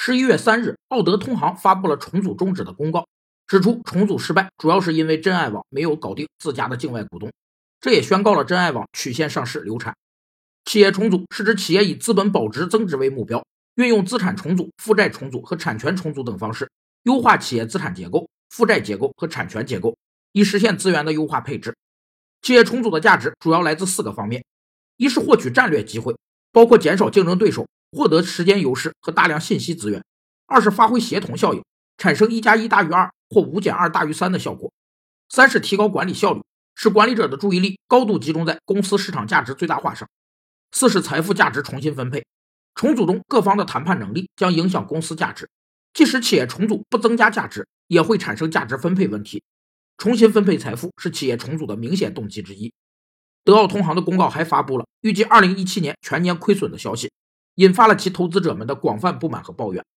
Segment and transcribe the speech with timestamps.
[0.00, 3.04] 十一月三日，奥德通航发布了重组终止的公告，
[3.48, 7.32] 指出重组失败主要是因为真爱网没有搞定自家的境外股东，
[7.80, 9.92] 这也宣告了真爱网曲线上市流产。
[10.64, 16.70] 企业重组是指企业以资本保值增值为目标，运用资产重组、负债重组和产权重组等方式，
[17.02, 19.96] 优化企业资产结构、负债结构和产权结构，
[20.30, 21.74] 以实现资源的优化配置。
[22.40, 24.44] 企业重组的价值主要来自四个方面：
[24.96, 26.16] 一是获取战略机会，
[26.52, 27.66] 包括减少竞争对手。
[27.92, 30.00] 获得时间优势和大量信息资源；
[30.46, 31.64] 二是发挥协同效应，
[31.96, 34.70] 产生一加一大于二或五减二大于三的效果；
[35.28, 36.42] 三是提高管理效率，
[36.74, 40.06] 使管理者的注意力高度集中在公司市场价值最大化上；
[40.72, 42.24] 四是财富价值重新分配。
[42.74, 45.48] 重组中各方的谈判能力将影响公司价值，
[45.92, 49.42] 即使企业重组不增加价值，也会产生价值分配问题。
[49.96, 52.72] 重新分配财富是企业重组的明显动机之一。
[53.42, 57.10] 德奥通航的公告还发布了预计二零一七年全年亏损的消息。
[57.58, 59.84] 引发了其投资者们的广泛不满和抱怨。